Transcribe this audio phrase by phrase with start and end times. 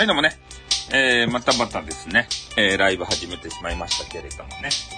[0.00, 0.32] はい、どうもね。
[0.94, 2.26] えー、またまたですね、
[2.56, 4.70] えー、ライブ始めてしまいましたけれどもね。
[4.70, 4.88] ち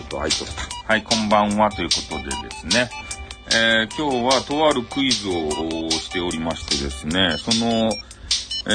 [0.00, 0.54] ょっと入っとった。
[0.90, 2.88] はい、こんばんはということでですね。
[3.54, 7.92] えー、今日はとあるクイズをしておりましてですね、その、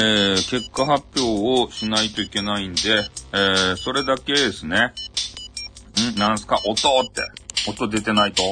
[0.00, 3.02] えー、結果発表をしないといけないんで、
[3.32, 4.92] えー、それだけですね。
[6.14, 6.16] ん？
[6.16, 6.60] なんすか？
[6.66, 7.22] 音って。
[7.68, 8.44] 音出てないと？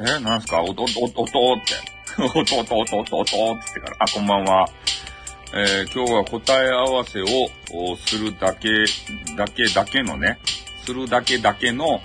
[0.00, 0.18] え？
[0.20, 0.62] なんすか？
[0.62, 1.24] 音、音、音っ
[1.66, 1.94] て。
[2.18, 4.66] おとおとおとおとおとってから、あ、こんばんは。
[5.52, 7.26] えー、今日は答え合わせを
[7.96, 8.86] するだけ、
[9.36, 10.38] だけだけのね、
[10.86, 12.00] するだけだけの、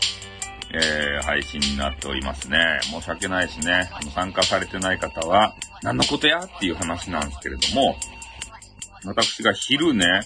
[0.74, 2.80] えー、配信になっておりますね。
[2.84, 3.90] 申し訳ないしね。
[4.14, 7.96] 参加されてない方は、何のことやっていう話なんですけれども、
[9.06, 10.24] 私が昼ね、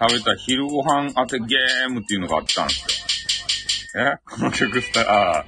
[0.00, 4.02] 食べた昼ご飯当てゲームっていうのがあったんですよ。
[4.02, 5.44] えこの曲スタああ、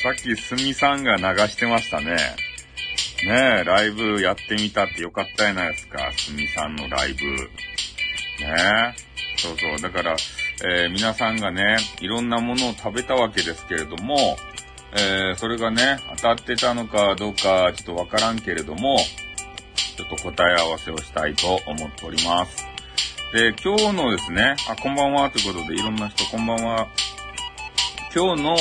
[0.00, 2.16] さっきすみさんが流してましたね。
[3.26, 5.98] ねえ、ライブやってみたってよかったやないですか。
[6.16, 7.24] すみさんのライブ。
[7.24, 9.38] ねえ。
[9.38, 9.80] そうそう。
[9.80, 10.16] だから、
[10.64, 14.36] えー、皆さんがね、いろんなものを食べたわけですけれども、
[14.94, 18.98] えー、それがね、当たってたのかどうかちょっとわからんけれども、
[19.96, 22.66] ちょっと答え合わせをしたいと思っております。
[23.32, 26.88] で、今日のですね、あ、こんばんはということで、いろんな人こんばんは。
[28.14, 28.56] 今日の、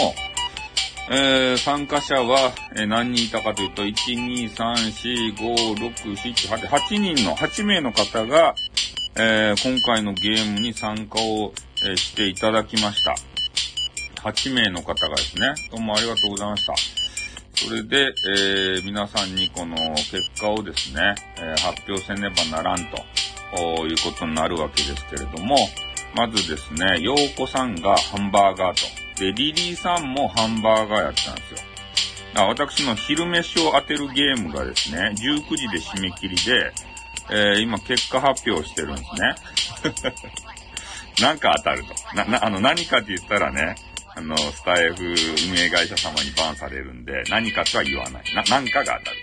[1.10, 8.54] えー、参加者は、えー、何人いたかというと、1、2、3、4、5、6、7、8、8人の、8名の方が、
[9.16, 13.16] えー、今回のゲームに参加を、えしていただきました。
[14.22, 16.76] 8名の方がですね、どうもありがとうございました。
[17.56, 25.58] それで、え皆さんにこの結果をですね、え発表せねばならんということになるわけですけれども、
[26.16, 29.01] まずですね、ようこさんがハンバーガーと。
[29.18, 31.72] で、リリーさんもハンバーガーやったんですよ。
[32.34, 36.72] あ私の昼飯を当てるゲームがですね、19時で締め切りで、
[37.30, 40.14] えー、今結果発表してるんですね。
[41.22, 42.16] なんか当たると。
[42.16, 43.76] な、な、あの、何かって言ったらね、
[44.16, 48.24] あの、スタイフ運営会社様にバンされるんで、何かとは言わない。
[48.34, 49.18] な、なんかが当たる。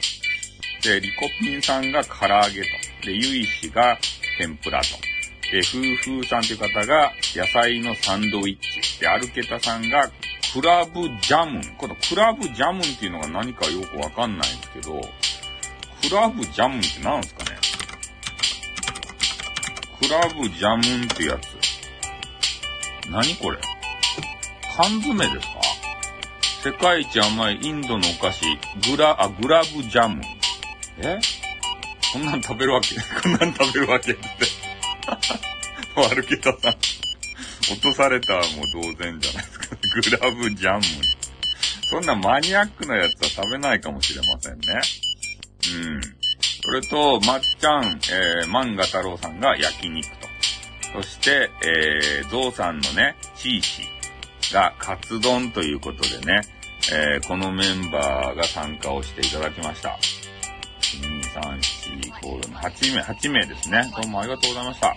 [0.82, 3.06] で、リコピンさんが唐揚げと。
[3.06, 3.99] で、ゆいしが
[4.38, 5.08] 天ぷらと。
[5.51, 9.01] で、夫婦さんという方が野菜のサンドイッチ。
[9.01, 10.11] で、アルケタさんが
[10.53, 11.63] クラブジャムン。
[11.77, 15.01] このクラブジャムンっていうのが何かよくわかんないんですけど、
[16.03, 17.59] クラブジャムンって何すかね？
[20.01, 21.57] クラブジャムンってやつ。
[23.11, 23.59] 何これ？
[24.77, 25.61] 缶詰ですか？
[26.65, 28.45] 世界一甘いインドのお菓子、
[28.91, 30.23] グラ、あ、グラブジャムン。
[30.99, 31.19] え？
[32.13, 34.21] こんなん食べるわけ、 こんなん食べるわけって。
[36.03, 36.77] 悪けたさ。
[37.71, 39.77] 落とされたらも同然じゃないですか。
[39.77, 40.83] グラブジャンム。
[41.91, 44.81] そんなマニアックなやつは食べないかもしれませんね。
[45.75, 46.01] うん。
[46.63, 50.29] それと、まっちゃん、えー、漫画太郎さんが焼肉と。
[50.95, 56.43] そして、えー、ゾウさんのね、チーシーがカツ丼ということでね、
[56.93, 59.99] えー、このメンバーが参加をしていただきました。
[60.81, 61.59] 2、3、
[62.01, 63.91] 4、5、6、8名、8名ですね。
[63.97, 64.95] どうもありがとうございました。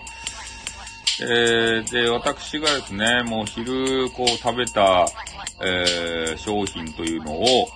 [1.20, 5.06] えー、で、私がですね、もう昼こう食べた、
[5.62, 7.68] えー、商品というのを、も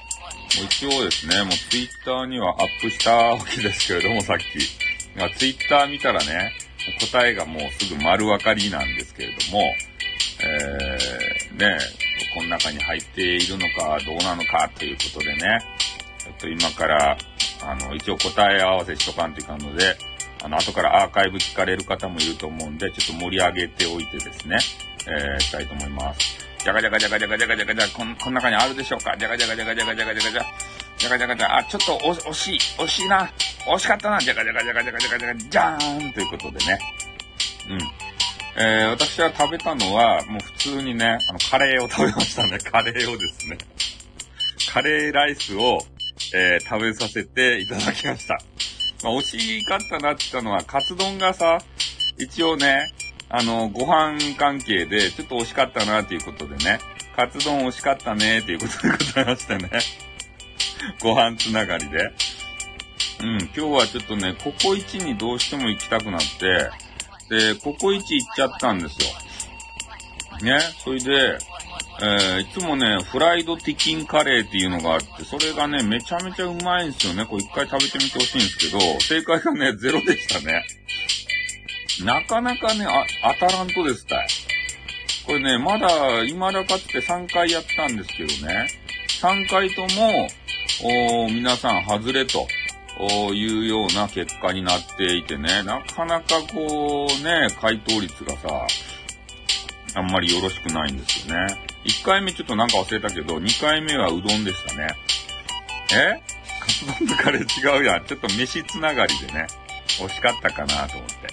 [0.62, 4.44] う一応ですね、もうツイッターにはアップしたわけですけれども、さっき。
[5.38, 6.52] ツイッター見たらね、
[7.10, 9.60] 答えがもうすぐ丸分かりなんですけれども、
[10.40, 11.78] えー、ね、
[12.34, 15.60] この中に入っているのかどうなのかっていうことでね、
[16.18, 17.16] ちょっと今から、
[17.62, 19.96] あの、一応答え合わせしとかんといかんので、
[20.46, 24.58] あの、後からアーカイブ聞かれる方もいると思うんで、ちょっと盛り上げておいてですね、
[25.08, 26.20] えー、したいと思います。
[26.62, 30.46] じゃがじゃがじゃがじゃがじゃがじゃがじゃこん、この中にあるでしょうかじゃがじゃがじゃがじゃがじゃがじゃがじゃ。
[30.98, 33.28] じゃがじゃがじゃ、あ、ちょっと惜しい、惜しいな、
[33.66, 36.78] 惜しかったな、じゃがじゃがじゃがじゃがじゃがじゃがじゃーんということでね。
[37.70, 37.78] うん。
[38.62, 42.58] えー、私は食べたのは、もう普通にね、あの、カレーを食べましたね。
[42.60, 43.58] カレーをですね。
[44.72, 45.84] カレーライスを、
[46.32, 48.38] えー、食べさせていただきました。
[49.02, 51.58] まあ、惜しかったなって言ったのは、カツ丼がさ、
[52.18, 52.92] 一応ね、
[53.28, 56.80] あの、ご飯関係で、ちょっと惜しかったなっていうことでね、
[57.16, 59.70] カツ丼惜しかったねっていうことでございましてね。
[61.00, 62.12] ご飯つながりで。
[63.20, 66.70] うん、今日はちょっとね、ココイチにどうしても行きたくなって、
[67.30, 69.08] で、ココイチ行っちゃったんですよ。
[70.42, 71.38] ね、それで、
[72.02, 77.24] えー、いつもね、フライドティキンカレーっていうのがあって、それがね、めちゃめちゃうまいんですよね。
[77.24, 80.64] これ一回食べてみてほしいんですけど、正解がね、ゼロでしたね。
[82.04, 84.28] なかなかね、あ、当たらんとですたい。
[85.24, 85.88] これね、まだ、
[86.24, 88.68] 未だかつて3回やったんですけどね、
[89.20, 90.28] 3回とも、
[90.84, 92.46] お皆さん外れと
[93.32, 98.66] いうような結果になっていてね、なかなかこうね、回答率がさ、
[99.94, 101.75] あんまりよろしくないんですよね。
[101.86, 104.88] 1回目ちょっとなんか忘れたけど、2回目はうどんでしたね。
[105.94, 106.20] え？
[106.60, 108.04] カツ丼とカレー違うやん。
[108.04, 109.46] ちょっと飯つながりでね、
[110.00, 111.28] 惜しかったかなと思って。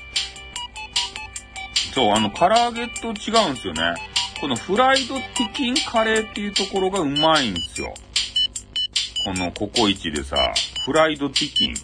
[1.94, 3.96] そう、あの、唐揚げと違うんですよね。
[4.40, 7.94] このフライドチキンカレーっていうところがうまいんですよ。
[9.26, 10.36] このココイチでさ、
[10.86, 11.76] フライドチキン。
[11.76, 11.82] 普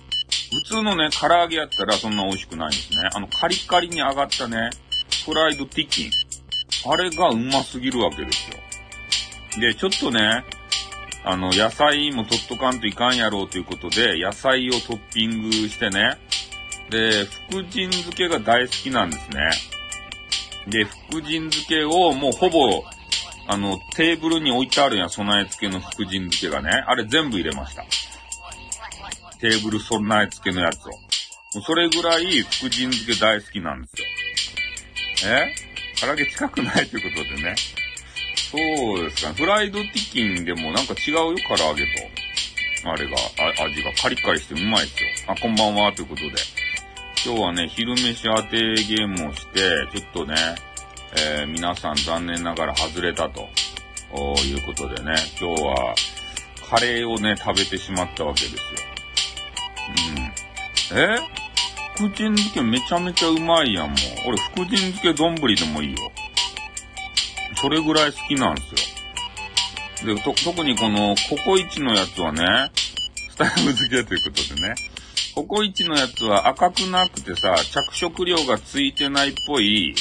[0.65, 3.09] 通のね、唐揚げやったらそんな美味しくないんですね。
[3.13, 4.69] あの、カリカリに揚がったね、
[5.25, 6.11] フライドチキン。
[6.85, 8.57] あれがうますぎるわけですよ。
[9.59, 10.43] で、ちょっとね、
[11.23, 16.17] あの、野菜も取っとかんといかんやろうということで、野菜をトッピングしてね。
[16.89, 19.51] で、福神漬けが大好きなんですね。
[20.67, 22.83] で、福神漬けをもうほぼ、
[23.47, 26.69] あの、テーブルに置いてあるやん、備え付けの福神漬けがね。
[26.69, 27.83] あれ全部入れました。
[29.39, 30.91] テーブル備え付けのやつを。
[31.61, 35.31] それぐらい福神漬け大好きなんですよ。
[35.31, 35.68] え？
[35.99, 37.55] 唐揚げ近くないということでね。
[38.51, 38.57] そ
[39.01, 39.35] うですかね。
[39.35, 42.89] フライドチキンでもなんか違うよ、唐揚げと。
[42.89, 43.17] あれが、
[43.59, 45.09] あ味がカリカリしてうまいですよ。
[45.27, 46.29] あ、こんばんは、ということで。
[47.25, 49.59] 今日はね、昼飯当てゲームをして、
[49.93, 50.35] ちょっとね、
[51.39, 53.49] えー、皆さん残念ながら外れたと、
[54.45, 55.95] いうことでね、今日は、
[56.69, 58.59] カレーをね、食べてしまったわけですよ。
[60.93, 60.99] うん。
[60.99, 61.48] え？
[61.99, 63.97] 福神漬けめちゃめちゃうまいやん、もう。
[64.29, 65.97] 俺、福神漬け丼でもいいよ。
[67.61, 70.15] それぐらい好きなんですよ。
[70.15, 72.71] で、と、特にこの、ココイチのやつはね、
[73.31, 74.75] スタイル漬けということでね、
[75.35, 79.93] ココイチのやつは赤くなくてさ、着色料がついてないっぽい、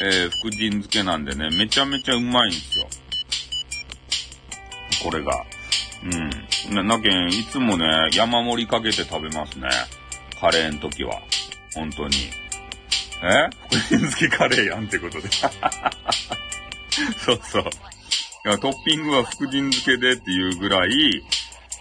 [0.00, 2.86] えー、福神漬けなんでね、めちゃめちゃうまいんですよ。
[5.02, 5.44] これが。
[6.04, 6.74] うん。
[6.76, 9.68] な、なけん、いつもね、山盛りかけて食べますね。
[10.40, 11.22] カレーの時は。
[11.74, 12.16] 本当に。
[13.22, 13.48] え？
[13.70, 15.28] 福神漬けカレーやんってことで。
[17.24, 17.62] そうそう。
[17.62, 17.66] い
[18.50, 20.90] や、トッピングは福神漬けでっていうぐらい、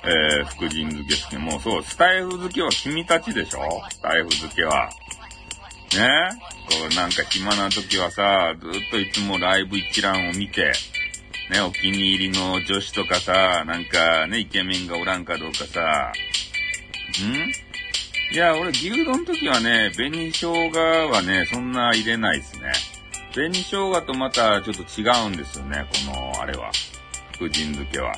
[0.06, 1.38] えー、福神漬け好き。
[1.38, 3.84] もうそう、スタイフ漬けは君たちでしょ？
[3.92, 4.90] スタイフ漬けは。
[5.96, 6.32] ね？
[6.70, 10.72] こう、なんか暇な時はさ、ずっといつもライブ一覧を見て、
[11.52, 16.14] ね、お気に入りの女子とかさ、なんかね、イケメンがおらんかどうかさ、
[17.22, 17.52] ん？
[18.32, 20.72] いや、俺、牛丼の時はね、紅生姜
[21.12, 22.72] はね、そんな入れないですね。
[23.34, 26.72] 紅生姜とまたちょっと違うんですよね、この、あれは。
[27.34, 28.14] 福神漬けは。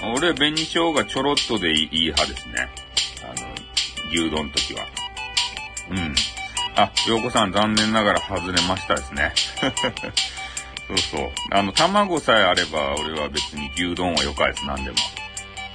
[0.00, 2.68] あの俺、紅生姜ちょろっとでいい派ですね。
[3.22, 3.48] あの、
[4.10, 4.86] 牛丼の時は。
[5.90, 6.14] うん。
[6.76, 9.32] あ、洋子さん残念ながら外れましたですね。
[10.88, 11.30] そうそう。
[11.50, 14.96] あの、卵さえあれば、俺は別に牛丼はよかです、なんでも。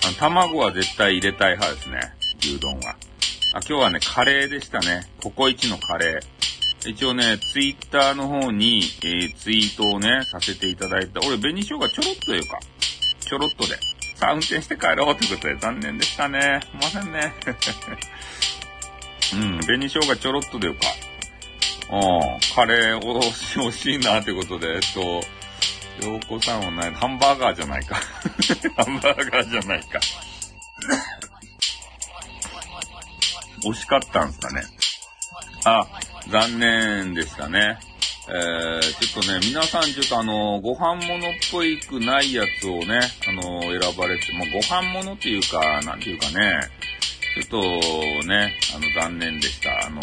[0.05, 2.13] あの、卵は絶対入れたい派ですね。
[2.41, 2.95] 牛丼は。
[3.53, 5.07] あ、今日はね、カレーでしたね。
[5.21, 6.89] ココイチのカレー。
[6.89, 11.19] 一応ね、ツイッターの方に、えー、ツイートをね、させていただいた。
[11.19, 12.59] 俺、紅生姜ちょろっというか、
[13.19, 13.77] ちょろっとで。
[14.15, 16.59] さあ、運転して帰ろうということで、残念でしたね。
[16.63, 17.33] すいませんね。
[19.33, 20.79] うん、紅生姜ちょろっとでよか。
[21.91, 25.21] うん、カレー惜し惜しいなということで、えっと、
[26.03, 27.95] 洋子さんはない、ハンバーガーじゃないか。
[28.75, 29.99] ハンバーガーじゃないか。
[33.63, 34.63] 惜しかったんすかね。
[35.65, 35.87] あ、
[36.29, 37.77] 残念でしたね。
[38.29, 46.61] えー、ちょっとね、皆さんちょっとあの、ご飯物っぽいくないやつをね、あの、選ばれて、もうご飯物っていうか、なんていうかね、
[47.35, 49.87] ちょっとね、あの、残念でした。
[49.87, 50.01] あの、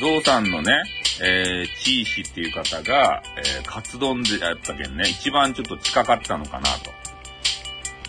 [0.00, 0.72] ゾウさんのね、
[1.22, 6.90] えー、チーシっていう方が、えー、カツ丼でやったけんね、一番ちょっと近かったのかなと。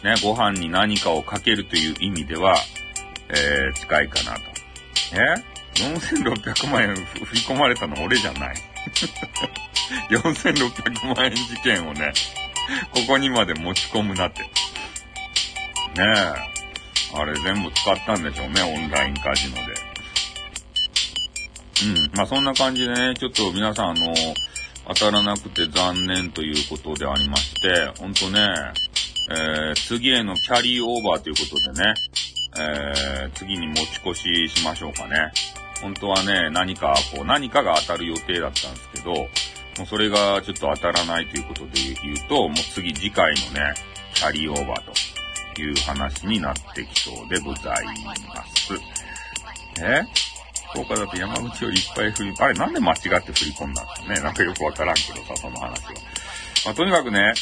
[0.03, 2.55] ね、ご飯に何かをかけるという意味では、
[3.29, 4.54] えー、近いかなと。
[5.21, 5.43] え
[5.81, 8.55] ？4600万円振り込まれたの俺じゃない。
[10.09, 12.13] 4600万円事件をね、
[12.91, 14.41] ここにまで持ち込むなって。
[14.41, 14.49] ね
[15.99, 16.55] え。
[17.17, 19.61] あれ全部使ったんでしょうね、オンラインカジノで。
[21.85, 22.11] うん。
[22.15, 24.13] まあそんな感じでね、ちょっと皆さんあの、
[24.87, 28.39] 当たらなくて残念ということでありまして、ほんとね、
[29.31, 31.93] えー、次へのキャリーオーバーということでね、
[32.57, 35.31] えー、次に持ち越ししましょうかね。
[35.81, 39.27] 本当はね、何か、こう、何かが当たる予定だったんですけど、も
[39.83, 41.71] うそれがちょっと当たらないということで
[42.01, 43.73] 言うと、もう次次回のね、
[44.13, 48.73] キャリーオーバーという話になってきそうでございます。
[49.81, 50.01] え？
[50.71, 54.21] 福岡だと山口よりいっぱい振り、あれなんで間違って振り込んだんですかね？
[54.21, 55.93] なんかよくわからんけどさ、その話は。
[56.65, 57.33] まあ、とにかくね、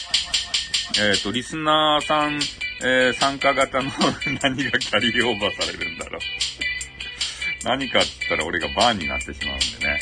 [0.97, 2.39] えっ、ー、と、リスナーさん、
[2.85, 3.89] えー、参加型の
[4.43, 6.21] 何がキャリーオーバーされるんだろう
[7.63, 9.99] 何かって言ったら俺がバーになってしまうんでね。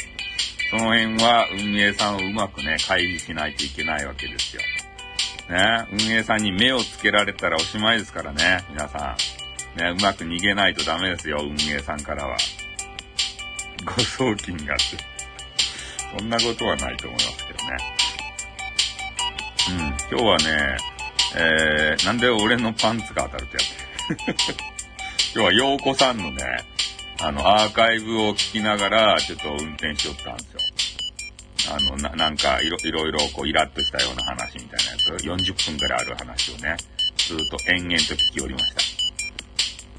[0.72, 4.62] その辺は運営さんをうまくね、会議しないといけないわけですよ。
[5.50, 9.18] ね、運営さんに目をつけられたらおしまいですからね、皆さ
[9.78, 9.80] ん。
[9.80, 12.38] ね、うまく逃げないとダメですよ、運営さんからは。
[13.86, 14.84] ご送金がって。
[16.18, 17.78] そんなことはないと思いますけどね。
[19.70, 20.78] うん、今日はね、
[21.36, 24.50] えー、なんで俺のパンツが当たるってやつ？
[25.34, 26.44] 今日は陽子さんのね、
[27.22, 31.74] あの、アーカイブを聞きながら、ちょっと運転しよったんですよ。
[31.74, 36.76] あの、な、なんか、いろ、いろいろ、こう、イラッとしたような話みたいなやつ、40分くらいある話をね、
[37.16, 38.74] ずっと延々と聞きおりまし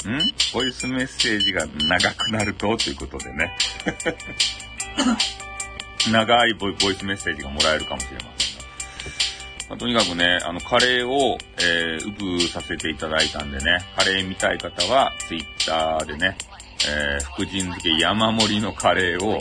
[0.03, 0.09] た。
[0.11, 0.33] ん？
[0.53, 3.57] ボイスメッセージが長くなると、ということでね。
[6.11, 8.33] 長いボイスメッセージがもらえるかもしれませんが。
[9.73, 16.37] まあ、とにかくね、あの、カレーを、えー、ウブさせていただいたんでね、カレー見たい方は、ツイッターでね、
[16.87, 19.39] えー、福神漬け山盛りのカレーを、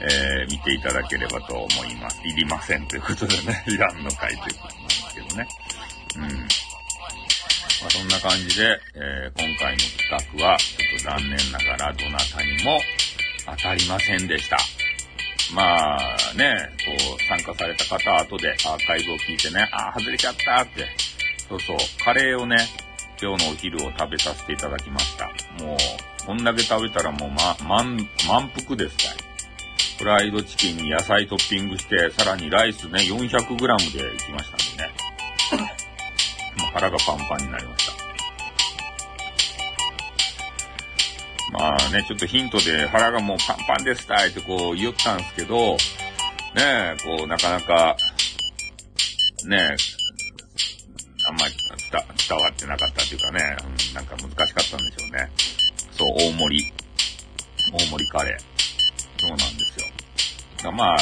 [0.00, 2.20] えー、見ていただければと思います。
[2.24, 5.48] いりませんということでね、 いらんのかいということなんですけどね。
[6.14, 6.22] うん。
[6.22, 6.46] ま
[7.88, 12.80] あ、そんな感じで、えー、今回の企画は、ちょっと残念ながらどなたにも
[13.46, 14.58] 当たりませんでした。
[15.54, 20.86] まあね、こう、参加された方は後でアーカイブを聞いてね、ああ、外れちゃったって。
[21.48, 22.56] そうそう、カレーをね、
[23.20, 25.26] 今日のお昼を食べさせていただきました。
[25.62, 29.32] もう、こんだけ食べたらもうま、満、満腹ですかい。
[29.98, 34.92] フライドチキンに野菜トッピングして、さらにライスね、400g でいきましたんでね。
[36.58, 37.91] もう腹がパンパンになりました。
[41.62, 45.76] まあね、ちょっとヒントで腹がもうパンパンですたいってこう言ったんですけど、
[46.56, 47.96] ねこうなかなか、
[49.46, 49.76] ね
[51.28, 51.54] あんまり
[52.28, 55.30] 伝わってなかったっていうかね、うん、なんか難しかったんでしょうね。
[55.92, 56.72] そう、大盛り。
[57.72, 59.20] 大盛りカレー。
[59.20, 60.72] そうなんですよ。
[60.72, 60.98] まあ、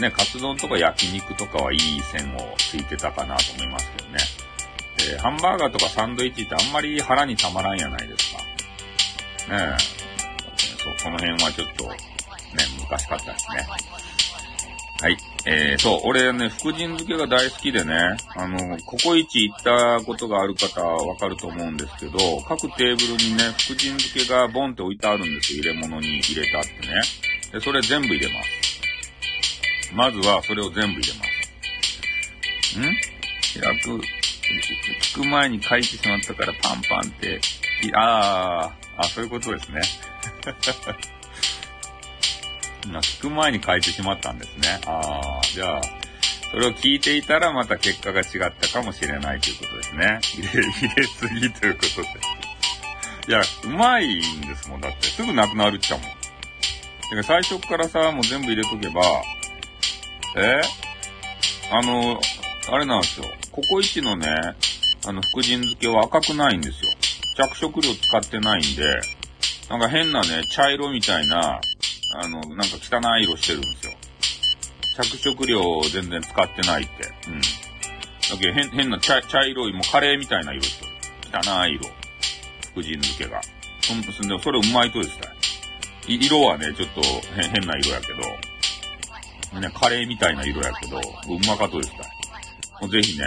[0.00, 1.80] ね、カツ丼とか焼肉とかはいい
[2.10, 4.18] 線をついてたかなと思いますけどね。
[5.12, 8.38] えー、ハンバーガーとかサンドイッチってあんまり腹にたまらんやないですか。
[9.56, 9.91] ねえ。
[10.82, 11.96] そう、この辺はちょっと、ね、
[12.88, 13.66] 難しかったですね。
[15.00, 15.16] はい。
[15.46, 17.94] えー、そう、俺ね、福神漬けが大好きでね、
[18.36, 25.62] あの、ココイチ行ったことがある方はわかると思うんですけど、各テーブルにね、福神漬けがボンって置いてあるんですよ。
[25.62, 27.02] 入れ物に入れたってね。
[27.52, 29.92] で、それ全部入れます。
[29.92, 32.78] まずはそれを全部入れます。
[32.78, 32.82] ん？
[33.60, 34.00] 開く、
[35.12, 37.40] 聞く前に書いてしまったからパンパンって、
[37.94, 39.80] あー、あ、そういうことですね。
[42.84, 44.80] 今聞く前に変えてしまったんですね。
[44.86, 45.82] ああ、じゃあ、
[46.50, 50.18] それを聞いていたらまた結果が違ったかもしれないということですね。
[50.34, 52.08] 入れ、入れすぎということで。
[53.28, 54.80] いや、うまいんですもん。
[54.80, 56.06] だって、すぐなくなるっちゃもん。
[56.06, 56.16] だか
[57.14, 59.02] ら最初からさ、もう全部入れとけば、
[60.36, 60.60] え？
[61.70, 62.20] あの、
[62.70, 63.26] あれなんですよ。
[63.50, 64.26] ココイチのね、
[65.06, 66.90] あの、福神漬けは赤くないんですよ。
[67.36, 69.00] 着色料使ってないんで、
[69.72, 71.58] なんか変なね、茶色みたいな、
[72.14, 73.92] あの、なんか汚い色してるんですよ。
[75.02, 77.08] 着色料を全然使ってないって。
[77.26, 77.40] うん。
[77.40, 80.92] だけど変、変な茶茶色い、もうカレーみたいな色してる。
[81.32, 81.88] 汚い色。
[82.72, 83.40] 福神漬けが。
[83.80, 85.22] そんそんでそれうまいとですね。
[86.06, 87.00] 色はね、ちょっと
[87.34, 91.00] 変な色やけど、ね、カレーみたいな色やけど、う
[91.48, 91.98] まかとですね。
[92.78, 93.24] もうぜひね、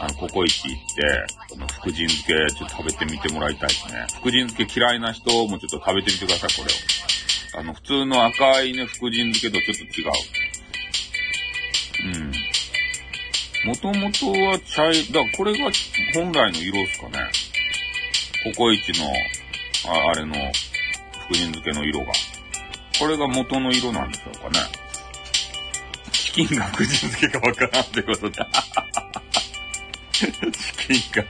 [0.00, 4.06] あの、ココイチ行って、この福神漬けちょっと食べてみてもらいたいですね。
[4.20, 7.60] 福神漬け嫌いな人もちょっと食べてみてください、これを。
[7.60, 10.10] あの、普通の赤いね、福神漬けとちょっと違う。
[12.04, 12.32] うん。
[13.68, 15.70] もともとは茶い、だこれが
[16.14, 17.18] 本来の色ですかね。
[18.44, 19.08] ココイチの、
[19.92, 20.34] ああれの、
[21.26, 22.12] 福神漬けの色が。
[23.00, 24.66] これが元の色なんでしょうかね。
[26.12, 28.38] チキンが福神漬けかわからんってことで。
[30.18, 30.32] チ
[31.00, 31.24] キンが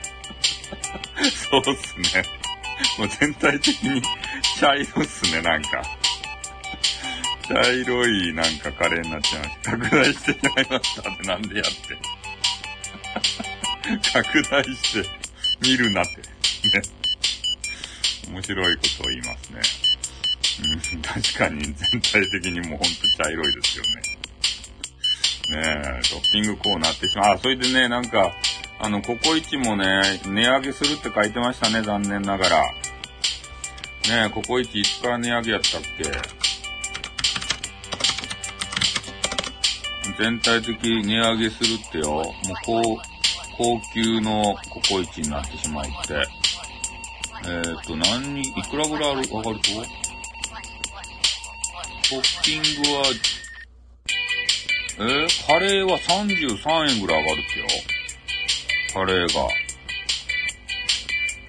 [1.51, 2.25] そうっすね。
[2.99, 4.03] もう全体的に
[4.59, 5.83] 茶色っすね、なんか。
[7.49, 9.71] 茶色いなんかカレーになっちゃいました。
[9.73, 11.99] 拡大してしまいましたってなんでやって。
[14.13, 15.09] 拡大して
[15.63, 16.17] 見るなって。
[16.17, 16.23] ね。
[18.31, 19.61] 面白いことを言いますね。
[20.61, 22.89] うん、確かに全体的にもうほんと
[23.23, 24.19] 茶色いですよね。
[25.51, 27.35] ねえ、トッピングこうなってしまう。
[27.37, 28.31] あ、それでね、なんか、
[28.81, 32.63] あの、ココイチもね、値上げするって書いてましたね、残念ながら。
[32.63, 36.05] ねえ、ココイチいつから値上げやったっけ？
[40.17, 42.07] 全体的に値上げするってよ。
[42.13, 42.33] もう
[42.65, 42.97] こう、
[43.57, 45.91] 高級のココイチになってしまって、
[47.47, 49.71] えっ、ー、と、何に、いくらぐらいある、わかると？
[52.09, 53.03] トッピングは、
[55.01, 57.67] えー、カレーは33円ぐらい上がるってよ。
[58.99, 59.49] カレーが。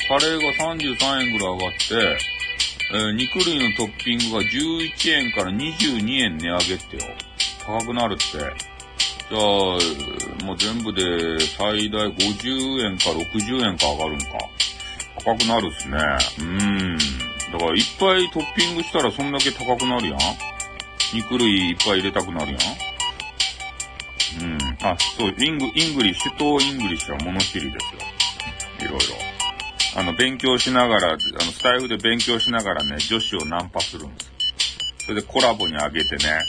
[0.07, 2.17] カレーが33円ぐらい上がって、
[2.93, 7.01] えー、肉類のトッピングが11円から22円値上げってよ。
[7.65, 8.37] 高くなるって。
[8.37, 14.25] じゃあ、もう全部で最大50円か60円か上がるんか。
[15.25, 15.97] 高くなるっすね。
[15.97, 16.97] うーん。
[17.51, 20.19] だからいっぱいトッピングしたらそんだけ高くなるやん。
[21.15, 22.88] 肉類いっぱい入れたくなるやん。
[24.41, 24.57] うん。
[24.85, 28.01] あ、そう、イング、イングリッシュとイングリッシュは物知りですよ。
[28.81, 28.99] いろいろ。
[29.95, 34.33] あの、勉強しながら、あの、スタエフで勉強しながらね、女子をナンパするんですよ。
[34.99, 36.43] それでコラボにあげてね、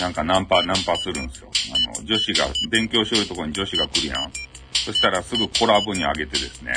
[0.00, 1.48] なんかナンパ、ナンパするんですよ。
[1.74, 4.32] あの、女子が、勉強しようとこに女子が来るやん。
[4.72, 6.72] そしたらすぐコラボにあげてですね、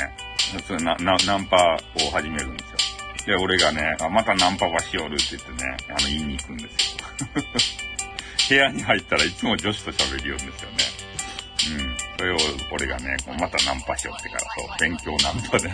[0.66, 2.78] それな、な、ナンパを始めるんですよ。
[3.26, 6.98] で、俺がね、あ、またナンパはしよるって言ってね、あの、言いに行くんですよ。
[8.48, 10.76] 部屋に入ったらいつも女子と喋るようんですよね。
[11.68, 11.96] うん。
[12.18, 12.36] それを
[12.72, 15.70] 俺がね、こうまたナンパしよってから、そう、勉強ナンパで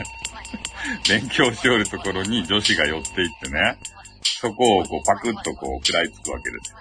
[1.08, 3.76] 勉強しよるところに女子が寄っていってね、
[4.22, 6.78] そこをこうパクッとこう食らいつくわけですよ。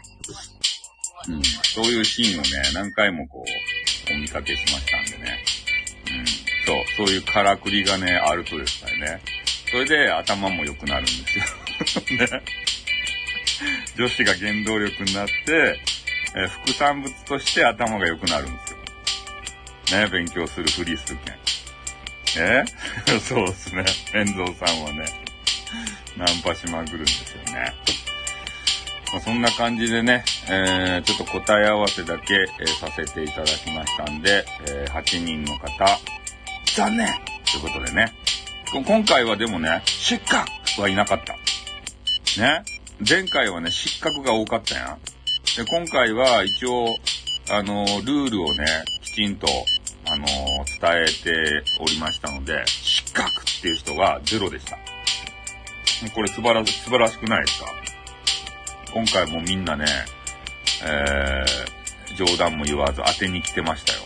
[1.30, 1.44] うん。
[1.44, 3.46] そういうシーンをね、何回もこ
[4.10, 5.44] う、お見かけしましたんでね。
[6.12, 6.26] うん。
[6.26, 9.22] そう、そういうからくりがね、あるとですね。
[9.72, 11.46] それで頭も良くなるんですよ。
[12.20, 12.42] ね。
[13.98, 15.80] 女子が原動力になって、
[16.36, 18.78] えー、副産物として頭が良くなるんですよ。
[20.02, 21.36] ね、勉強するふりするけん。
[22.36, 22.66] え？
[23.20, 23.86] そうですね。
[24.14, 25.06] 遠藤さんはね、
[26.18, 27.74] ナンパしまくるんですよね。
[29.12, 36.00] まあ、そんな感じでね、えー、ちょっと答え合わせだけ、えー、させていただきましたんで、えー、8人の方、
[36.76, 37.08] 残念
[37.52, 38.12] ということでね。
[38.82, 41.34] 今回はでもね、失格はいなかった。
[42.42, 42.64] ね。
[43.08, 45.00] 前回はね、失格が多かったやん。
[45.58, 46.96] で、今回は一応、
[47.50, 48.66] あの、ルールをね、
[49.02, 49.48] きちんと、
[50.08, 54.78] あの、伝えておりましたので、失格っていう人がゼロでした。
[56.16, 57.66] これ素晴らし、素晴らしくないですか？
[58.94, 59.86] 今回もみんなね、
[60.86, 64.00] えー、冗談も言わず当てに来てましたよ。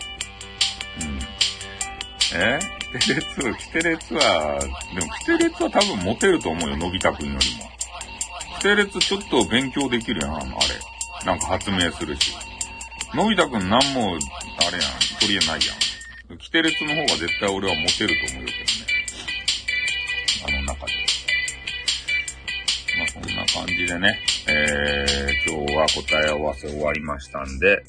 [1.01, 2.39] うん。
[2.39, 2.59] え？
[2.99, 3.27] キテレツ、
[3.59, 4.59] キテレツは、
[4.95, 7.69] でもキテレツは多分モテると思うよ、のび太くんよりも。
[8.57, 10.47] キテレツちょっと勉強できるやん、あ、れ。
[11.25, 12.33] なんか発明するし。
[13.13, 16.37] のび太くんなんも、あれやん、取り柄ないやん。
[16.39, 18.87] キテレツの方が絶対俺はモテると思うけどね。
[20.47, 20.93] あの中で。
[22.97, 27.83] まあそんな感じでね、えー、今日は答え合わせ終わりましたんで、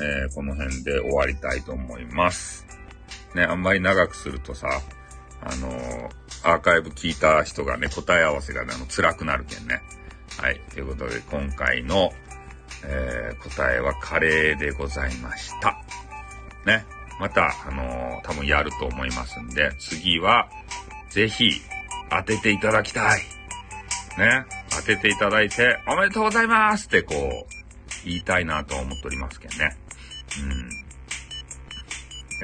[0.00, 2.66] えー、この辺で終わりたいと思います。
[3.34, 4.68] ね、あんまり長くするとさ、
[5.40, 6.08] あのー、
[6.44, 9.80] アーカイブ聞いた人がね、答え合わせがね、あの、辛くなるけんね。
[10.40, 10.60] はい。
[10.72, 12.10] ということで、今回の、
[12.82, 15.76] えー、答えはカレーでございました。
[16.64, 16.86] ね。
[17.20, 20.48] また、あのー、多分やると思いますんで、次は、
[21.10, 21.60] ぜひ、
[22.08, 23.20] 当てていただきたい。
[24.16, 24.46] ね。
[24.70, 29.76] 当てていただいて、おめでとうございますってこう、言いたいなと思っておりますけどね。
[30.40, 30.68] うん。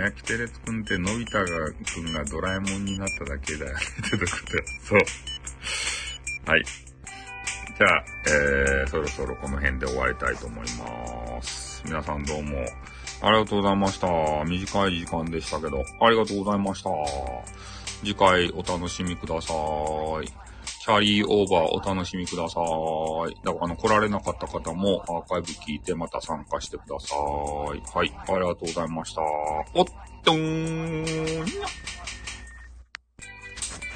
[0.05, 3.73] ね、キテレツくんってのび太がくんがドラえもんになっただけだよ
[4.07, 4.27] ってこと
[4.85, 5.01] そう。
[6.45, 6.65] はい。
[7.79, 11.83] じゃあ、えー、そろそろこの辺で終わりたいと思います。
[11.85, 12.57] 皆さんどうも
[13.21, 14.09] ありがとうございました。
[14.47, 16.91] 短い時間でしたけど、ありがとうございました。
[18.01, 19.53] 次回お楽しみくださ
[20.23, 20.27] い。
[20.87, 22.61] キャリーオーバーお楽しみくださ
[23.29, 23.35] い。
[23.45, 27.19] だから、あの、来られなかった方もアーカイブ聞いてまた参加してください。
[27.19, 29.21] はい、ありがとうございました。
[29.75, 29.85] おっ
[30.25, 31.47] とーん